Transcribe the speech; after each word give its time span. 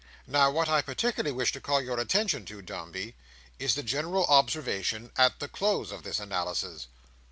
Now 0.25 0.49
what 0.49 0.67
I 0.67 0.81
particularly 0.81 1.31
wish 1.31 1.51
to 1.51 1.61
call 1.61 1.79
your 1.79 1.99
attention 1.99 2.43
to, 2.45 2.63
Dombey, 2.63 3.13
is 3.59 3.75
the 3.75 3.83
general 3.83 4.25
observation 4.25 5.11
at 5.15 5.37
the 5.39 5.47
close 5.47 5.91
of 5.91 6.01
this 6.01 6.19
analysis." 6.19 6.87